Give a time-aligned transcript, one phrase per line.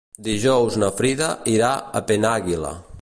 [0.27, 2.75] Dijous na Frida irà a Penàguila.